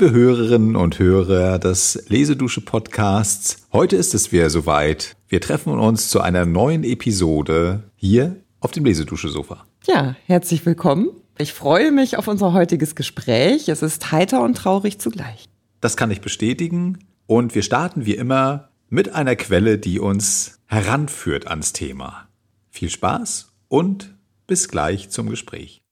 [0.00, 5.14] Liebe Hörerinnen und Hörer des Lesedusche Podcasts, heute ist es wieder soweit.
[5.28, 9.66] Wir treffen uns zu einer neuen Episode hier auf dem Lesedusche Sofa.
[9.86, 11.10] Ja, herzlich willkommen.
[11.36, 13.68] Ich freue mich auf unser heutiges Gespräch.
[13.68, 15.44] Es ist heiter und traurig zugleich.
[15.82, 17.00] Das kann ich bestätigen.
[17.26, 22.26] Und wir starten wie immer mit einer Quelle, die uns heranführt ans Thema.
[22.70, 24.14] Viel Spaß und
[24.46, 25.82] bis gleich zum Gespräch.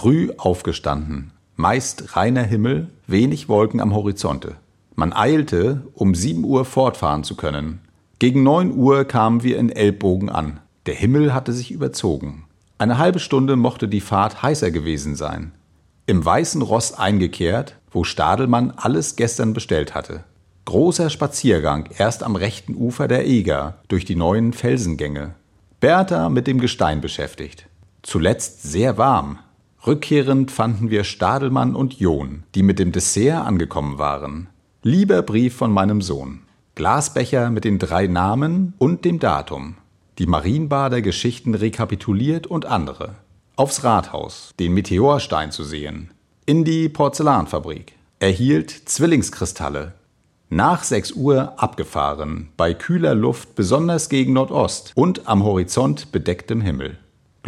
[0.00, 4.54] Früh aufgestanden, meist reiner Himmel, wenig Wolken am Horizonte.
[4.94, 7.80] Man eilte, um sieben Uhr fortfahren zu können.
[8.20, 10.60] Gegen neun Uhr kamen wir in Elbbogen an.
[10.86, 12.44] Der Himmel hatte sich überzogen.
[12.78, 15.50] Eine halbe Stunde mochte die Fahrt heißer gewesen sein.
[16.06, 20.22] Im weißen Ross eingekehrt, wo Stadelmann alles gestern bestellt hatte.
[20.66, 25.34] Großer Spaziergang erst am rechten Ufer der Eger durch die neuen Felsengänge.
[25.80, 27.66] Bertha mit dem Gestein beschäftigt.
[28.02, 29.40] Zuletzt sehr warm.
[29.86, 34.48] Rückkehrend fanden wir Stadelmann und John, die mit dem Dessert angekommen waren.
[34.82, 36.40] Lieber Brief von meinem Sohn.
[36.74, 39.76] Glasbecher mit den drei Namen und dem Datum.
[40.18, 43.16] Die Marienbader Geschichten rekapituliert und andere.
[43.56, 46.10] Aufs Rathaus, den Meteorstein zu sehen.
[46.44, 47.94] In die Porzellanfabrik.
[48.20, 49.94] Erhielt Zwillingskristalle.
[50.50, 56.98] Nach 6 Uhr abgefahren, bei kühler Luft besonders gegen Nordost und am Horizont bedecktem Himmel.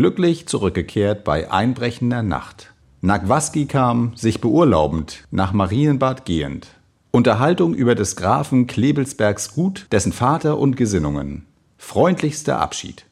[0.01, 2.73] Glücklich zurückgekehrt bei einbrechender Nacht.
[3.03, 6.69] Nagwaski kam, sich beurlaubend, nach Marienbad gehend.
[7.11, 11.45] Unterhaltung über des Grafen Klebelsbergs Gut, dessen Vater und Gesinnungen.
[11.77, 13.05] Freundlichster Abschied.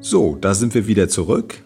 [0.00, 1.62] So, da sind wir wieder zurück.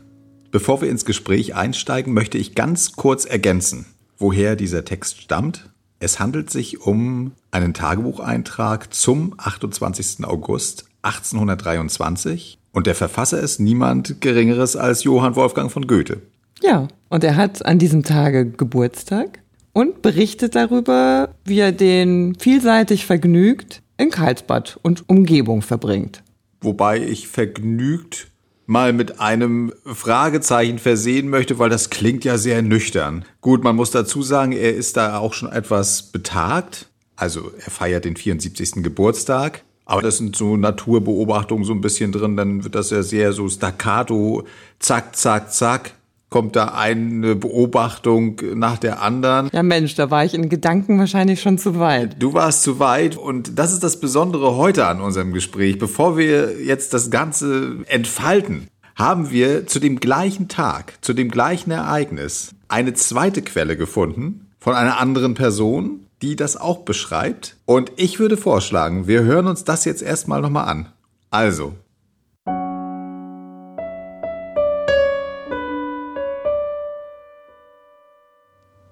[0.57, 3.85] Bevor wir ins Gespräch einsteigen, möchte ich ganz kurz ergänzen,
[4.17, 5.69] woher dieser Text stammt
[5.99, 10.25] es handelt sich um einen Tagebucheintrag zum 28.
[10.25, 16.23] August 1823 und der Verfasser ist niemand Geringeres als Johann Wolfgang von Goethe.
[16.63, 19.41] Ja, und er hat an diesem Tage Geburtstag
[19.75, 26.23] und berichtet darüber, wie er den vielseitig vergnügt in Karlsbad und Umgebung verbringt.
[26.63, 28.29] Wobei ich vergnügt
[28.67, 33.25] mal mit einem Fragezeichen versehen möchte, weil das klingt ja sehr nüchtern.
[33.41, 36.89] Gut, man muss dazu sagen, er ist da auch schon etwas betagt.
[37.15, 38.83] Also er feiert den 74.
[38.83, 39.63] Geburtstag.
[39.89, 43.49] Aber das sind so Naturbeobachtungen so ein bisschen drin, dann wird das ja sehr so
[43.49, 44.45] staccato,
[44.81, 45.95] zack, zack, zack
[46.29, 49.49] kommt da eine Beobachtung nach der anderen.
[49.53, 52.17] Ja Mensch, da war ich in Gedanken wahrscheinlich schon zu weit.
[52.19, 55.79] Du warst zu weit und das ist das Besondere heute an unserem Gespräch.
[55.79, 61.71] Bevor wir jetzt das Ganze entfalten, haben wir zu dem gleichen Tag, zu dem gleichen
[61.71, 67.57] Ereignis eine zweite Quelle gefunden von einer anderen Person, die das auch beschreibt.
[67.67, 70.89] Und ich würde vorschlagen, wir hören uns das jetzt erstmal nochmal an.
[71.31, 71.75] Also,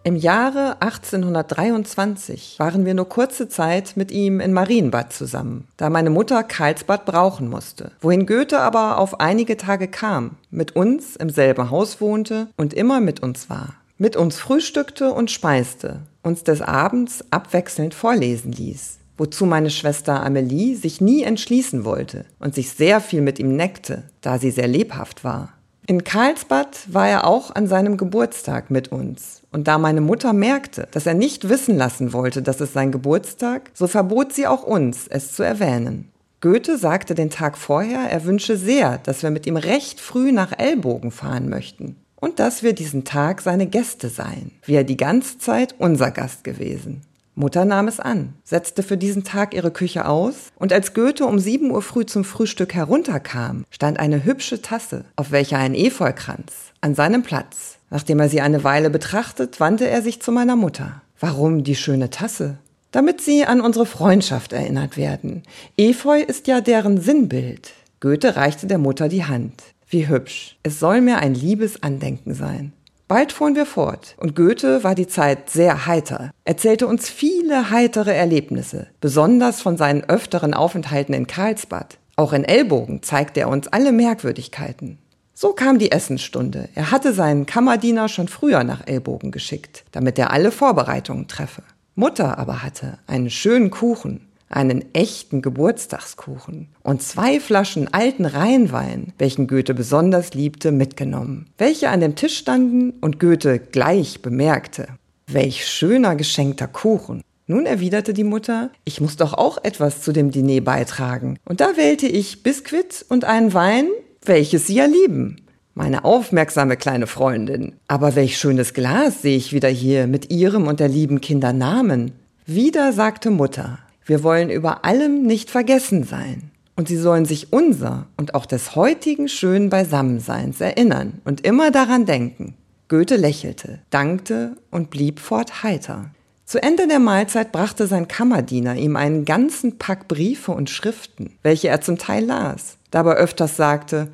[0.07, 6.11] Im Jahre 1823 waren wir nur kurze Zeit mit ihm in Marienbad zusammen, da meine
[6.11, 11.71] Mutter Karlsbad brauchen musste, wohin Goethe aber auf einige Tage kam, mit uns im selben
[11.71, 17.25] Haus wohnte und immer mit uns war, mit uns frühstückte und speiste, uns des Abends
[17.31, 23.23] abwechselnd vorlesen ließ, wozu meine Schwester Amelie sich nie entschließen wollte und sich sehr viel
[23.23, 25.55] mit ihm neckte, da sie sehr lebhaft war.
[25.87, 29.43] In Karlsbad war er auch an seinem Geburtstag mit uns.
[29.53, 33.71] Und da meine Mutter merkte, dass er nicht wissen lassen wollte, dass es sein Geburtstag,
[33.75, 36.11] so verbot sie auch uns, es zu erwähnen.
[36.41, 40.59] Goethe sagte den Tag vorher, er wünsche sehr, dass wir mit ihm recht früh nach
[40.59, 41.97] Ellbogen fahren möchten.
[42.17, 46.45] Und dass wir diesen Tag seine Gäste seien, wie er die ganze Zeit unser Gast
[46.45, 47.03] gewesen.
[47.37, 51.41] Mutter nahm es an, setzte für diesen Tag ihre Küche aus, und als Goethe um
[51.41, 56.95] sieben Uhr früh zum Frühstück herunterkam, stand eine hübsche Tasse, auf welcher ein Efeukranz, an
[56.95, 57.79] seinem Platz.
[57.91, 61.03] Nachdem er sie eine Weile betrachtet, wandte er sich zu meiner Mutter.
[61.19, 62.59] Warum die schöne Tasse?
[62.93, 65.43] Damit sie an unsere Freundschaft erinnert werden.
[65.77, 67.73] Efeu ist ja deren Sinnbild.
[67.99, 69.63] Goethe reichte der Mutter die Hand.
[69.89, 70.57] Wie hübsch.
[70.63, 72.73] Es soll mir ein liebes Andenken sein.
[73.15, 78.13] Bald fuhren wir fort, und Goethe war die Zeit sehr heiter, erzählte uns viele heitere
[78.13, 81.99] Erlebnisse, besonders von seinen öfteren Aufenthalten in Karlsbad.
[82.17, 84.99] Auch in Ellbogen zeigte er uns alle Merkwürdigkeiten.
[85.33, 86.69] So kam die Essensstunde.
[86.75, 91.63] Er hatte seinen Kammerdiener schon früher nach Ellbogen geschickt, damit er alle Vorbereitungen treffe.
[91.95, 99.49] Mutter aber hatte einen schönen Kuchen, einen echten Geburtstagskuchen und zwei Flaschen alten Rheinwein, welchen
[99.49, 104.89] Goethe besonders liebte, mitgenommen, welche an dem Tisch standen und Goethe gleich bemerkte.
[105.27, 107.23] Welch schöner geschenkter Kuchen.
[107.47, 111.39] Nun erwiderte die Mutter, ich muss doch auch etwas zu dem Diner beitragen.
[111.45, 113.89] Und da wählte ich Biskuit und einen Wein,
[114.25, 115.37] welches Sie ja lieben.
[115.75, 117.75] Meine aufmerksame kleine Freundin.
[117.89, 122.13] Aber welch schönes Glas sehe ich wieder hier mit Ihrem und der lieben Kinder Namen.
[122.47, 126.51] Wieder sagte Mutter, wir wollen über allem nicht vergessen sein.
[126.77, 132.05] Und sie sollen sich unser und auch des heutigen schönen Beisammenseins erinnern und immer daran
[132.05, 132.55] denken.
[132.89, 136.11] Goethe lächelte, dankte und blieb fort heiter.
[136.45, 141.69] Zu Ende der Mahlzeit brachte sein Kammerdiener ihm einen ganzen Pack Briefe und Schriften, welche
[141.69, 144.09] er zum Teil las, dabei öfters sagte,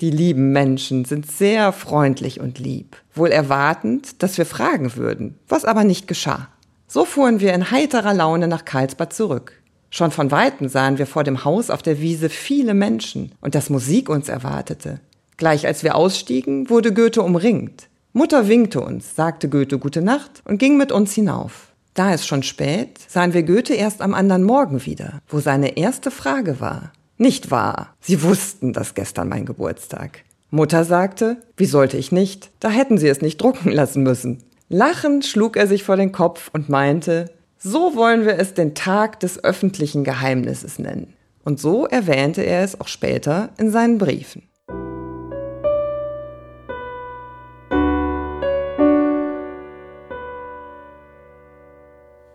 [0.00, 5.64] die lieben Menschen sind sehr freundlich und lieb, wohl erwartend, dass wir fragen würden, was
[5.64, 6.48] aber nicht geschah.
[6.90, 9.52] So fuhren wir in heiterer Laune nach Karlsbad zurück.
[9.90, 13.68] Schon von weitem sahen wir vor dem Haus auf der Wiese viele Menschen und dass
[13.68, 15.00] Musik uns erwartete.
[15.36, 17.88] Gleich als wir ausstiegen, wurde Goethe umringt.
[18.14, 21.72] Mutter winkte uns, sagte Goethe gute Nacht und ging mit uns hinauf.
[21.92, 26.10] Da es schon spät, sahen wir Goethe erst am anderen Morgen wieder, wo seine erste
[26.10, 26.92] Frage war.
[27.18, 27.94] Nicht wahr?
[28.00, 30.24] Sie wussten, dass gestern mein Geburtstag.
[30.50, 32.50] Mutter sagte, wie sollte ich nicht?
[32.60, 34.42] Da hätten Sie es nicht drucken lassen müssen.
[34.70, 39.18] Lachend schlug er sich vor den Kopf und meinte, so wollen wir es den Tag
[39.18, 41.14] des öffentlichen Geheimnisses nennen.
[41.42, 44.42] Und so erwähnte er es auch später in seinen Briefen.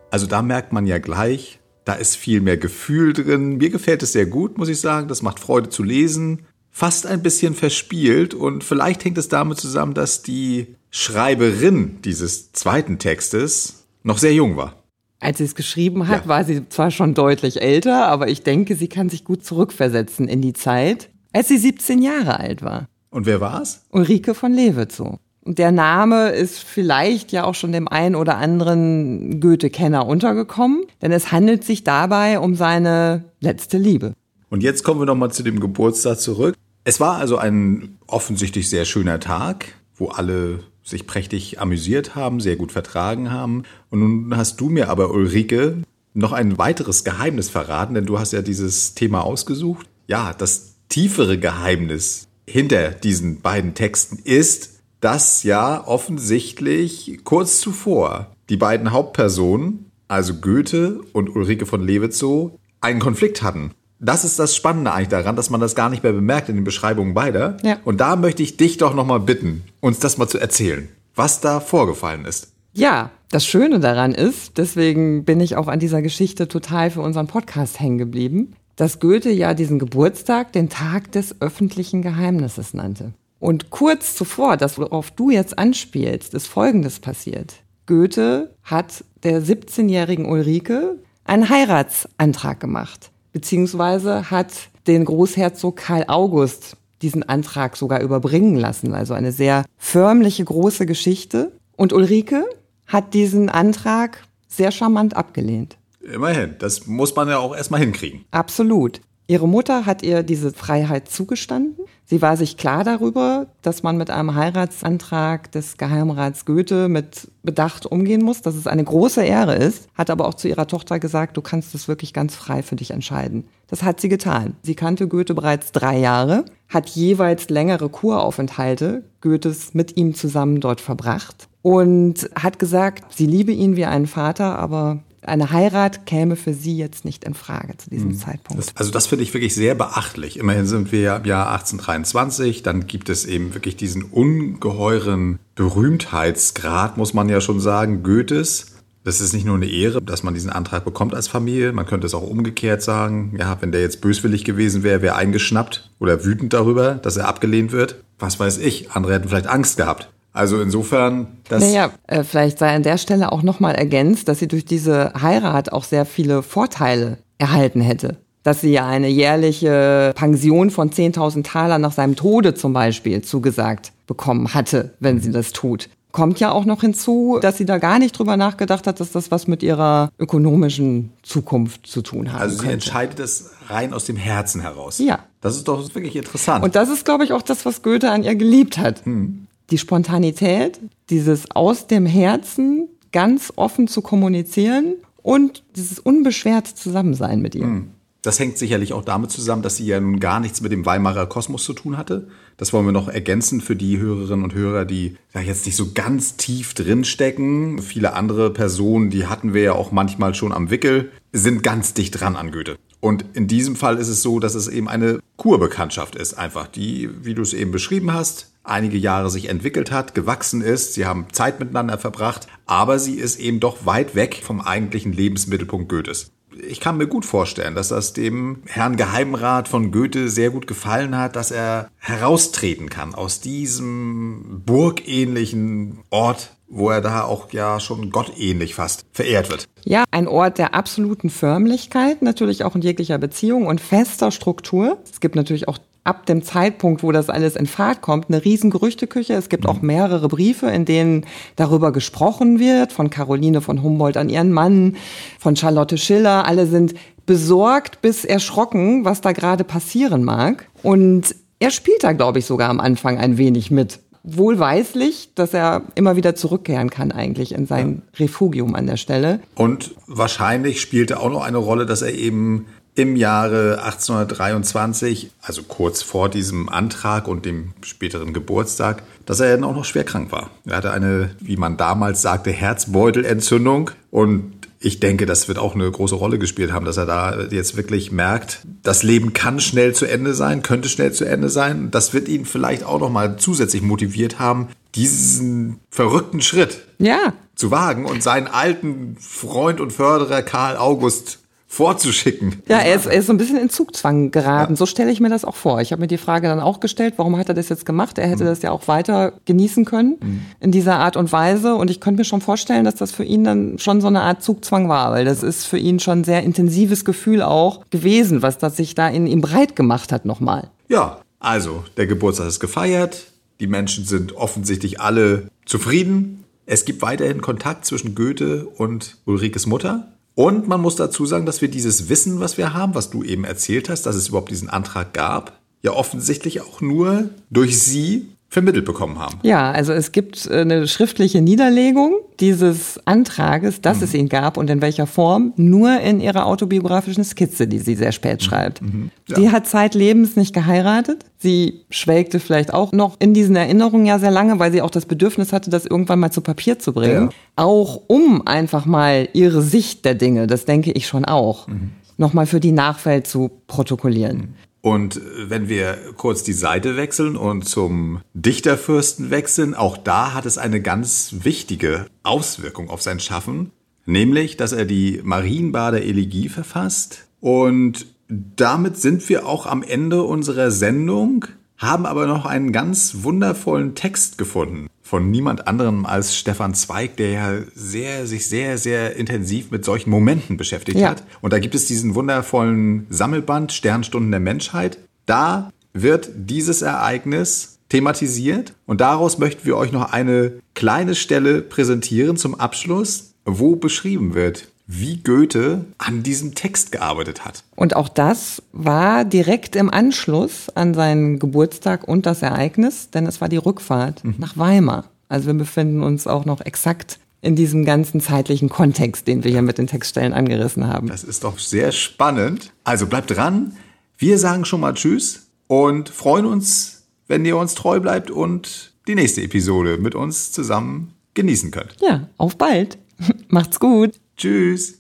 [0.10, 3.58] Also da merkt man ja gleich, da ist viel mehr Gefühl drin.
[3.58, 5.08] Mir gefällt es sehr gut, muss ich sagen.
[5.08, 6.48] Das macht Freude zu lesen.
[6.76, 12.98] Fast ein bisschen verspielt und vielleicht hängt es damit zusammen, dass die Schreiberin dieses zweiten
[12.98, 14.74] Textes noch sehr jung war.
[15.20, 16.28] Als sie es geschrieben hat, ja.
[16.28, 20.42] war sie zwar schon deutlich älter, aber ich denke, sie kann sich gut zurückversetzen in
[20.42, 22.88] die Zeit, als sie 17 Jahre alt war.
[23.12, 23.84] Und wer war es?
[23.92, 25.20] Ulrike von Lewezow.
[25.46, 31.12] Und der Name ist vielleicht ja auch schon dem einen oder anderen Goethe-Kenner untergekommen, denn
[31.12, 34.14] es handelt sich dabei um seine letzte Liebe.
[34.54, 36.54] Und jetzt kommen wir nochmal zu dem Geburtstag zurück.
[36.84, 42.56] Es war also ein offensichtlich sehr schöner Tag, wo alle sich prächtig amüsiert haben, sehr
[42.56, 43.64] gut vertragen haben.
[43.90, 45.82] Und nun hast du mir aber, Ulrike,
[46.14, 49.88] noch ein weiteres Geheimnis verraten, denn du hast ja dieses Thema ausgesucht.
[50.06, 58.58] Ja, das tiefere Geheimnis hinter diesen beiden Texten ist, dass ja offensichtlich kurz zuvor die
[58.58, 62.52] beiden Hauptpersonen, also Goethe und Ulrike von Lewizow,
[62.82, 63.72] einen Konflikt hatten
[64.04, 66.64] das ist das Spannende eigentlich daran, dass man das gar nicht mehr bemerkt in den
[66.64, 67.58] Beschreibungen beider.
[67.64, 67.78] Ja.
[67.86, 71.60] Und da möchte ich dich doch nochmal bitten, uns das mal zu erzählen, was da
[71.60, 72.52] vorgefallen ist.
[72.74, 77.28] Ja, das Schöne daran ist, deswegen bin ich auch an dieser Geschichte total für unseren
[77.28, 83.14] Podcast hängen geblieben, dass Goethe ja diesen Geburtstag den Tag des öffentlichen Geheimnisses nannte.
[83.40, 87.56] Und kurz zuvor, das worauf du jetzt anspielst, ist Folgendes passiert.
[87.86, 94.54] Goethe hat der 17-jährigen Ulrike einen Heiratsantrag gemacht beziehungsweise hat
[94.88, 98.94] den Großherzog Karl August diesen Antrag sogar überbringen lassen.
[98.94, 101.52] Also eine sehr förmliche große Geschichte.
[101.76, 102.46] Und Ulrike
[102.88, 105.78] hat diesen Antrag sehr charmant abgelehnt.
[106.02, 108.26] Immerhin, das muss man ja auch erstmal hinkriegen.
[108.32, 109.02] Absolut.
[109.26, 111.86] Ihre Mutter hat ihr diese Freiheit zugestanden.
[112.04, 117.86] Sie war sich klar darüber, dass man mit einem Heiratsantrag des Geheimrats Goethe mit Bedacht
[117.86, 121.38] umgehen muss, dass es eine große Ehre ist, hat aber auch zu ihrer Tochter gesagt,
[121.38, 123.46] du kannst es wirklich ganz frei für dich entscheiden.
[123.68, 124.56] Das hat sie getan.
[124.62, 130.82] Sie kannte Goethe bereits drei Jahre, hat jeweils längere Kuraufenthalte Goethes mit ihm zusammen dort
[130.82, 136.54] verbracht und hat gesagt, sie liebe ihn wie einen Vater, aber eine Heirat käme für
[136.54, 138.18] sie jetzt nicht in Frage zu diesem mhm.
[138.18, 138.64] Zeitpunkt.
[138.64, 140.38] Das, also das finde ich wirklich sehr beachtlich.
[140.38, 147.14] Immerhin sind wir im Jahr 1823, dann gibt es eben wirklich diesen ungeheuren Berühmtheitsgrad, muss
[147.14, 148.68] man ja schon sagen, Goethes.
[149.06, 151.74] Das ist nicht nur eine Ehre, dass man diesen Antrag bekommt als Familie.
[151.74, 153.36] Man könnte es auch umgekehrt sagen.
[153.38, 157.74] Ja, wenn der jetzt böswillig gewesen wäre, wäre eingeschnappt oder wütend darüber, dass er abgelehnt
[157.74, 158.02] wird.
[158.18, 158.92] Was weiß ich.
[158.92, 160.13] Andere hätten vielleicht Angst gehabt.
[160.34, 161.64] Also insofern, das.
[161.64, 165.72] Naja, äh, vielleicht sei an der Stelle auch nochmal ergänzt, dass sie durch diese Heirat
[165.72, 168.18] auch sehr viele Vorteile erhalten hätte.
[168.42, 173.94] Dass sie ja eine jährliche Pension von 10.000 Taler nach seinem Tode zum Beispiel zugesagt
[174.08, 175.88] bekommen hatte, wenn sie das tut.
[176.12, 179.32] Kommt ja auch noch hinzu, dass sie da gar nicht drüber nachgedacht hat, dass das
[179.32, 182.42] was mit ihrer ökonomischen Zukunft zu tun hat.
[182.42, 182.74] Also sie könnte.
[182.74, 185.00] entscheidet es rein aus dem Herzen heraus.
[185.00, 185.20] Ja.
[185.42, 186.64] Das ist doch wirklich interessant.
[186.64, 189.06] Und das ist, glaube ich, auch das, was Goethe an ihr geliebt hat.
[189.06, 190.80] Hm die Spontanität,
[191.10, 197.66] dieses aus dem Herzen ganz offen zu kommunizieren und dieses unbeschwert Zusammensein mit ihr.
[197.66, 197.92] Mhm.
[198.24, 201.26] Das hängt sicherlich auch damit zusammen, dass sie ja nun gar nichts mit dem Weimarer
[201.26, 202.30] Kosmos zu tun hatte.
[202.56, 205.92] Das wollen wir noch ergänzen für die Hörerinnen und Hörer, die da jetzt nicht so
[205.94, 207.80] ganz tief drinstecken.
[207.80, 212.18] Viele andere Personen, die hatten wir ja auch manchmal schon am Wickel, sind ganz dicht
[212.18, 212.78] dran an Goethe.
[213.02, 217.10] Und in diesem Fall ist es so, dass es eben eine Kurbekanntschaft ist, einfach die,
[217.24, 221.28] wie du es eben beschrieben hast, einige Jahre sich entwickelt hat, gewachsen ist, sie haben
[221.32, 226.32] Zeit miteinander verbracht, aber sie ist eben doch weit weg vom eigentlichen Lebensmittelpunkt Goethes
[226.68, 231.18] ich kann mir gut vorstellen, dass das dem Herrn Geheimrat von Goethe sehr gut gefallen
[231.18, 238.10] hat, dass er heraustreten kann aus diesem burgähnlichen Ort, wo er da auch ja schon
[238.10, 239.68] gottähnlich fast verehrt wird.
[239.86, 244.98] Ja, ein Ort der absoluten Förmlichkeit, natürlich auch in jeglicher Beziehung und fester Struktur.
[245.12, 248.70] Es gibt natürlich auch ab dem Zeitpunkt, wo das alles in Fahrt kommt, eine riesen
[248.70, 249.34] Gerüchteküche.
[249.34, 249.88] Es gibt auch mhm.
[249.88, 254.98] mehrere Briefe, in denen darüber gesprochen wird, von Caroline von Humboldt an ihren Mann,
[255.40, 256.46] von Charlotte Schiller.
[256.46, 256.94] Alle sind
[257.26, 260.68] besorgt bis erschrocken, was da gerade passieren mag.
[260.82, 264.00] Und er spielt da, glaube ich, sogar am Anfang ein wenig mit.
[264.26, 268.26] Wohlweislich, dass er immer wieder zurückkehren kann eigentlich in sein ja.
[268.26, 269.40] Refugium an der Stelle.
[269.56, 276.02] Und wahrscheinlich spielte auch noch eine Rolle, dass er eben im Jahre 1823, also kurz
[276.02, 280.52] vor diesem Antrag und dem späteren Geburtstag, dass er dann auch noch schwer krank war.
[280.66, 285.90] Er hatte eine, wie man damals sagte, Herzbeutelentzündung und ich denke, das wird auch eine
[285.90, 290.06] große Rolle gespielt haben, dass er da jetzt wirklich merkt, das Leben kann schnell zu
[290.06, 291.90] Ende sein, könnte schnell zu Ende sein.
[291.90, 297.34] Das wird ihn vielleicht auch noch mal zusätzlich motiviert haben, diesen verrückten Schritt ja.
[297.56, 301.40] zu wagen und seinen alten Freund und Förderer Karl August
[301.74, 302.62] vorzuschicken.
[302.68, 304.74] Ja, er ist, er ist so ein bisschen in Zugzwang geraten.
[304.74, 304.78] Ja.
[304.78, 305.82] So stelle ich mir das auch vor.
[305.82, 308.20] Ich habe mir die Frage dann auch gestellt, warum hat er das jetzt gemacht?
[308.20, 308.48] Er hätte mhm.
[308.48, 310.42] das ja auch weiter genießen können mhm.
[310.60, 311.74] in dieser Art und Weise.
[311.74, 314.44] Und ich könnte mir schon vorstellen, dass das für ihn dann schon so eine Art
[314.44, 318.60] Zugzwang war, weil das ist für ihn schon ein sehr intensives Gefühl auch gewesen, was
[318.60, 320.70] das sich da in ihm breit gemacht hat nochmal.
[320.90, 323.32] Ja, also der Geburtstag ist gefeiert.
[323.60, 326.44] Die Menschen sind offensichtlich alle zufrieden.
[326.68, 330.13] Es gibt weiterhin Kontakt zwischen Goethe und Ulrikes Mutter.
[330.36, 333.44] Und man muss dazu sagen, dass wir dieses Wissen, was wir haben, was du eben
[333.44, 338.86] erzählt hast, dass es überhaupt diesen Antrag gab, ja offensichtlich auch nur durch sie vermittelt
[338.86, 339.40] bekommen haben.
[339.42, 344.04] Ja, also es gibt äh, eine schriftliche Niederlegung dieses Antrages, dass mhm.
[344.04, 348.12] es ihn gab und in welcher Form, nur in ihrer autobiografischen Skizze, die sie sehr
[348.12, 348.46] spät mhm.
[348.46, 348.82] schreibt.
[348.84, 349.10] Mhm.
[349.28, 349.38] Ja.
[349.38, 351.26] Sie hat zeitlebens nicht geheiratet.
[351.40, 355.08] Sie schwelgte vielleicht auch noch in diesen Erinnerungen ja sehr lange, weil sie auch das
[355.08, 357.30] Bedürfnis hatte, das irgendwann mal zu Papier zu bringen.
[357.32, 357.38] Ja.
[357.56, 361.90] Auch um einfach mal ihre Sicht der Dinge, das denke ich schon auch, mhm.
[362.18, 364.54] nochmal für die Nachwelt zu protokollieren.
[364.86, 370.58] Und wenn wir kurz die Seite wechseln und zum Dichterfürsten wechseln, auch da hat es
[370.58, 373.72] eine ganz wichtige Auswirkung auf sein Schaffen,
[374.06, 377.28] nämlich, dass er die Marienbader Elegie verfasst.
[377.40, 381.46] Und damit sind wir auch am Ende unserer Sendung,
[381.78, 387.30] haben aber noch einen ganz wundervollen Text gefunden von niemand anderem als Stefan Zweig, der
[387.30, 391.10] ja sehr, sich sehr, sehr intensiv mit solchen Momenten beschäftigt ja.
[391.10, 391.24] hat.
[391.40, 394.98] Und da gibt es diesen wundervollen Sammelband Sternstunden der Menschheit.
[395.28, 402.36] Da wird dieses Ereignis thematisiert und daraus möchten wir euch noch eine kleine Stelle präsentieren
[402.36, 407.64] zum Abschluss, wo beschrieben wird, wie Goethe an diesem Text gearbeitet hat.
[407.76, 413.40] Und auch das war direkt im Anschluss an seinen Geburtstag und das Ereignis, denn es
[413.40, 414.36] war die Rückfahrt mhm.
[414.38, 415.06] nach Weimar.
[415.30, 419.62] Also wir befinden uns auch noch exakt in diesem ganzen zeitlichen Kontext, den wir hier
[419.62, 421.08] mit den Textstellen angerissen haben.
[421.08, 422.72] Das ist doch sehr spannend.
[422.84, 423.76] Also bleibt dran.
[424.18, 429.16] Wir sagen schon mal Tschüss und freuen uns, wenn ihr uns treu bleibt und die
[429.16, 431.96] nächste Episode mit uns zusammen genießen könnt.
[432.00, 432.98] Ja, auf bald.
[433.50, 434.14] Macht's gut.
[434.44, 435.00] Tschüss.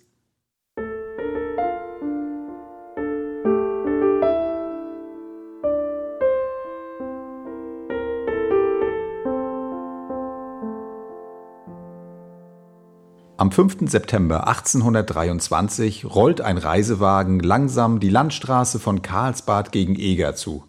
[13.35, 13.89] Am 5.
[13.89, 20.63] September 1823 rollt ein Reisewagen langsam die Landstraße von Karlsbad gegen Eger zu.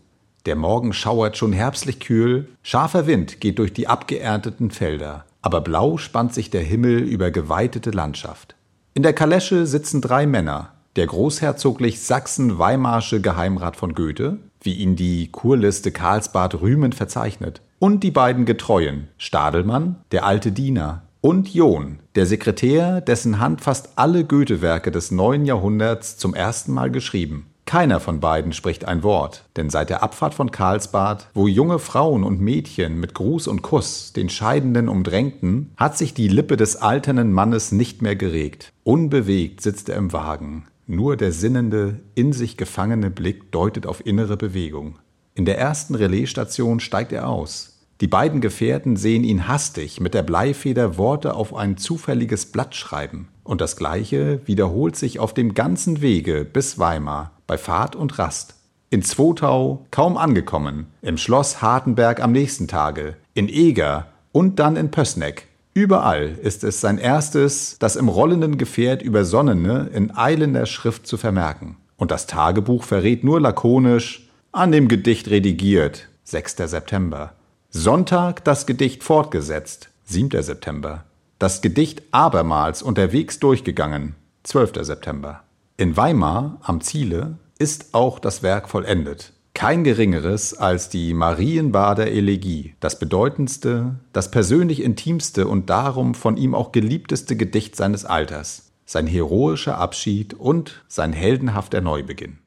[0.47, 5.99] Der Morgen schauert schon herbstlich kühl, scharfer Wind geht durch die abgeernteten Felder aber blau
[5.99, 8.57] spannt sich der Himmel über geweitete Landschaft.
[8.97, 15.33] In der Kalesche sitzen drei Männer, der großherzoglich Sachsen-Weimarsche Geheimrat von Goethe, wie ihn die
[15.33, 22.27] Kurliste Karlsbad rühmend verzeichnet, und die beiden Getreuen, Stadelmann, der alte Diener, und John, der
[22.27, 27.47] Sekretär, dessen Hand fast alle Goethe-Werke des neuen Jahrhunderts zum ersten Mal geschrieben.
[27.67, 32.23] Keiner von beiden spricht ein Wort, denn seit der Abfahrt von Karlsbad, wo junge Frauen
[32.23, 37.33] und Mädchen mit Gruß und Kuss den Scheidenden umdrängten, hat sich die Lippe des alternden
[37.33, 38.73] Mannes nicht mehr geregt.
[38.85, 40.67] Unbewegt sitzt er im Wagen.
[40.87, 44.99] Nur der sinnende, in sich gefangene Blick deutet auf innere Bewegung.
[45.35, 47.71] In der ersten Relaisstation steigt er aus.
[48.01, 53.29] Die beiden Gefährten sehen ihn hastig mit der Bleifeder Worte auf ein zufälliges Blatt schreiben.
[53.45, 58.55] Und das Gleiche wiederholt sich auf dem ganzen Wege bis Weimar, bei Fahrt und Rast.
[58.91, 64.91] In Zwotau kaum angekommen, im Schloss Hartenberg am nächsten Tage, in Eger und dann in
[64.91, 65.49] Pößneck.
[65.75, 71.77] Überall ist es sein erstes, das im rollenden Gefährt übersonnene in eilender Schrift zu vermerken.
[71.97, 76.59] Und das Tagebuch verrät nur lakonisch, an dem Gedicht redigiert, 6.
[76.59, 77.33] September.
[77.71, 80.41] Sonntag das Gedicht fortgesetzt, 7.
[80.43, 81.05] September.
[81.41, 84.85] Das Gedicht abermals unterwegs durchgegangen, 12.
[84.85, 85.43] September.
[85.77, 89.33] In Weimar am Ziele ist auch das Werk vollendet.
[89.55, 96.55] Kein geringeres als die Marienbader Elegie, das bedeutendste, das persönlich intimste und darum von ihm
[96.55, 102.39] auch geliebteste Gedicht seines Alters, sein heroischer Abschied und sein heldenhafter Neubeginn.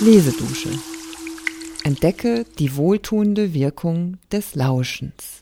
[0.00, 0.70] Lesedusche.
[1.84, 5.41] Entdecke die wohltuende Wirkung des Lauschens.